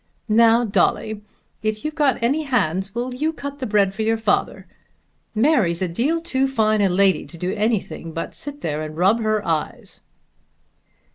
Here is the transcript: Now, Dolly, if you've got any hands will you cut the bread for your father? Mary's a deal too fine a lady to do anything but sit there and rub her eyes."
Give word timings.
Now, 0.27 0.65
Dolly, 0.65 1.21
if 1.61 1.85
you've 1.85 1.93
got 1.93 2.23
any 2.23 2.41
hands 2.41 2.95
will 2.95 3.13
you 3.13 3.31
cut 3.31 3.59
the 3.59 3.67
bread 3.67 3.93
for 3.93 4.01
your 4.01 4.17
father? 4.17 4.65
Mary's 5.35 5.79
a 5.83 5.87
deal 5.87 6.19
too 6.19 6.47
fine 6.47 6.81
a 6.81 6.89
lady 6.89 7.27
to 7.27 7.37
do 7.37 7.53
anything 7.53 8.11
but 8.11 8.33
sit 8.33 8.61
there 8.61 8.81
and 8.81 8.97
rub 8.97 9.19
her 9.21 9.45
eyes." 9.47 10.01